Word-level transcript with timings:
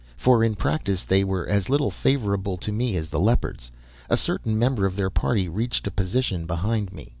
For 0.17 0.43
in 0.43 0.55
practice 0.55 1.03
they 1.03 1.23
were 1.23 1.47
as 1.47 1.69
little 1.69 1.91
favorable 1.91 2.57
to 2.57 2.71
me 2.71 2.95
as 2.95 3.09
the 3.09 3.19
Leopards. 3.19 3.69
A 4.09 4.17
certain 4.17 4.57
member 4.57 4.87
of 4.87 4.95
their 4.95 5.11
party 5.11 5.47
reached 5.47 5.85
a 5.85 5.91
position 5.91 6.47
behind 6.47 6.91
me. 6.91 7.09